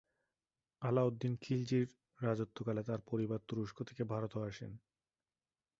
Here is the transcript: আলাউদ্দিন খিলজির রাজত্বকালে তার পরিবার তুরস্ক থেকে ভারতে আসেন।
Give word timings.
আলাউদ্দিন 0.81 1.33
খিলজির 1.41 1.87
রাজত্বকালে 2.19 2.81
তার 2.83 3.01
পরিবার 3.07 3.39
তুরস্ক 3.47 3.77
থেকে 3.83 4.03
ভারতে 4.03 4.37
আসেন। 4.41 4.71